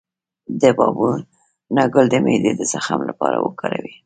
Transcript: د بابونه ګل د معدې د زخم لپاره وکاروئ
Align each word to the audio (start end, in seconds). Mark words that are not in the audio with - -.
د 0.61 0.63
بابونه 0.77 1.83
ګل 1.93 2.05
د 2.11 2.15
معدې 2.25 2.51
د 2.55 2.61
زخم 2.73 2.99
لپاره 3.09 3.37
وکاروئ 3.45 3.93